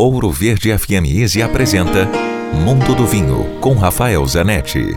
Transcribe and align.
Ouro 0.00 0.30
Verde 0.30 0.78
FM 0.78 1.10
Easy 1.12 1.42
apresenta 1.42 2.08
Mundo 2.54 2.94
do 2.94 3.04
Vinho 3.04 3.58
com 3.60 3.74
Rafael 3.74 4.24
Zanetti. 4.28 4.96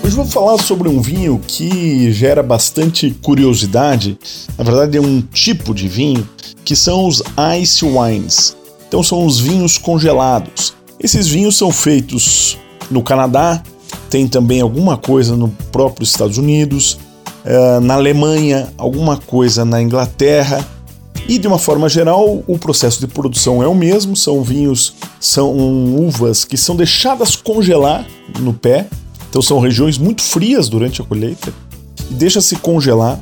Hoje 0.00 0.14
vou 0.14 0.24
falar 0.24 0.58
sobre 0.58 0.88
um 0.88 1.02
vinho 1.02 1.40
que 1.44 2.12
gera 2.12 2.40
bastante 2.40 3.10
curiosidade. 3.20 4.16
Na 4.56 4.62
verdade, 4.62 4.96
é 4.96 5.00
um 5.00 5.20
tipo 5.20 5.74
de 5.74 5.88
vinho 5.88 6.24
que 6.64 6.76
são 6.76 7.04
os 7.04 7.20
ice 7.60 7.84
wines. 7.84 8.56
Então, 8.86 9.02
são 9.02 9.26
os 9.26 9.40
vinhos 9.40 9.76
congelados. 9.76 10.72
Esses 11.00 11.26
vinhos 11.26 11.56
são 11.56 11.72
feitos 11.72 12.56
no 12.92 13.02
Canadá, 13.02 13.60
tem 14.08 14.28
também 14.28 14.60
alguma 14.60 14.96
coisa 14.96 15.34
no 15.34 15.48
próprio 15.72 16.04
Estados 16.04 16.38
Unidos, 16.38 16.96
eh, 17.44 17.80
na 17.80 17.94
Alemanha, 17.94 18.72
alguma 18.78 19.16
coisa 19.16 19.64
na 19.64 19.82
Inglaterra. 19.82 20.64
E 21.28 21.38
de 21.38 21.46
uma 21.46 21.58
forma 21.58 21.88
geral, 21.88 22.42
o 22.46 22.58
processo 22.58 23.00
de 23.00 23.06
produção 23.06 23.62
é 23.62 23.66
o 23.66 23.74
mesmo, 23.74 24.16
são 24.16 24.42
vinhos, 24.42 24.94
são 25.20 25.50
uvas 25.96 26.44
que 26.44 26.56
são 26.56 26.74
deixadas 26.74 27.36
congelar 27.36 28.06
no 28.40 28.52
pé. 28.52 28.86
Então 29.30 29.40
são 29.40 29.60
regiões 29.60 29.96
muito 29.96 30.22
frias 30.22 30.68
durante 30.68 31.00
a 31.00 31.04
colheita. 31.04 31.52
E 32.10 32.14
deixa-se 32.14 32.56
congelar, 32.56 33.18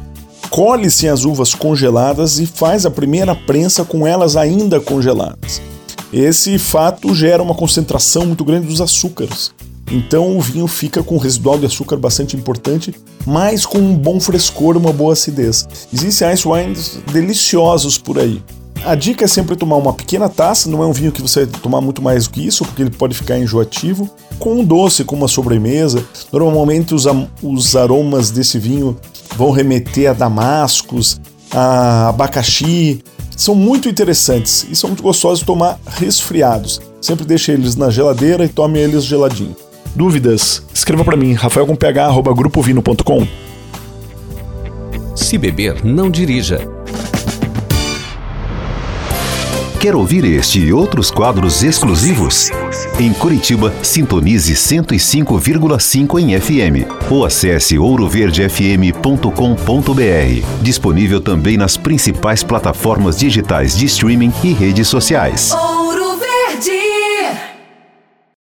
colhe-se 0.48 1.08
as 1.08 1.24
uvas 1.24 1.54
congeladas 1.54 2.38
e 2.38 2.46
faz 2.46 2.84
a 2.84 2.90
primeira 2.90 3.34
prensa 3.34 3.84
com 3.84 4.06
elas 4.06 4.36
ainda 4.36 4.80
congeladas. 4.80 5.60
Esse 6.12 6.58
fato 6.58 7.14
gera 7.14 7.42
uma 7.42 7.54
concentração 7.54 8.26
muito 8.26 8.44
grande 8.44 8.66
dos 8.66 8.80
açúcares. 8.80 9.52
Então 9.90 10.36
o 10.36 10.40
vinho 10.40 10.66
fica 10.66 11.02
com 11.02 11.16
um 11.16 11.18
residual 11.18 11.58
de 11.58 11.66
açúcar 11.66 11.96
bastante 11.96 12.36
importante, 12.36 12.94
mas 13.26 13.66
com 13.66 13.78
um 13.78 13.94
bom 13.94 14.20
frescor, 14.20 14.76
uma 14.76 14.92
boa 14.92 15.14
acidez. 15.14 15.66
Existem 15.92 16.32
ice 16.32 16.46
wines 16.46 16.98
deliciosos 17.12 17.98
por 17.98 18.18
aí. 18.18 18.42
A 18.84 18.94
dica 18.94 19.26
é 19.26 19.28
sempre 19.28 19.56
tomar 19.56 19.76
uma 19.76 19.92
pequena 19.92 20.28
taça, 20.28 20.70
não 20.70 20.82
é 20.82 20.86
um 20.86 20.92
vinho 20.92 21.12
que 21.12 21.20
você 21.20 21.44
vai 21.44 21.60
tomar 21.60 21.82
muito 21.82 22.00
mais 22.00 22.24
do 22.24 22.30
que 22.30 22.46
isso, 22.46 22.64
porque 22.64 22.82
ele 22.82 22.90
pode 22.90 23.14
ficar 23.14 23.38
enjoativo. 23.38 24.08
Com 24.38 24.60
um 24.60 24.64
doce, 24.64 25.04
com 25.04 25.14
uma 25.14 25.28
sobremesa. 25.28 26.02
Normalmente 26.32 26.94
os, 26.94 27.04
os 27.42 27.76
aromas 27.76 28.30
desse 28.30 28.58
vinho 28.58 28.96
vão 29.36 29.50
remeter 29.50 30.10
a 30.10 30.14
damascos, 30.14 31.20
a 31.50 32.08
abacaxi. 32.08 33.02
São 33.36 33.54
muito 33.54 33.86
interessantes 33.86 34.66
e 34.70 34.74
são 34.74 34.88
muito 34.88 35.02
gostosos 35.02 35.40
de 35.40 35.44
tomar 35.44 35.78
resfriados. 35.86 36.80
Sempre 37.02 37.26
deixe 37.26 37.52
eles 37.52 37.76
na 37.76 37.90
geladeira 37.90 38.46
e 38.46 38.48
tome 38.48 38.78
eles 38.78 39.04
geladinho. 39.04 39.54
Dúvidas? 39.94 40.62
Escreva 40.72 41.04
para 41.04 41.16
mim, 41.16 41.34
rafaelcomph@grupovino.com. 41.34 43.26
Se 45.14 45.36
beber, 45.36 45.84
não 45.84 46.10
dirija. 46.10 46.66
Quer 49.80 49.96
ouvir 49.96 50.24
este 50.26 50.60
e 50.60 50.72
outros 50.74 51.10
quadros 51.10 51.62
exclusivos? 51.62 52.50
Em 52.98 53.14
Curitiba, 53.14 53.72
sintonize 53.82 54.54
105,5 54.54 56.18
em 56.18 56.38
FM 56.38 56.86
ou 57.10 57.24
acesse 57.24 57.78
ouroverdefm.com.br. 57.78 60.46
Disponível 60.60 61.22
também 61.22 61.56
nas 61.56 61.78
principais 61.78 62.42
plataformas 62.42 63.16
digitais 63.16 63.74
de 63.74 63.86
streaming 63.86 64.34
e 64.44 64.52
redes 64.52 64.86
sociais. 64.86 65.50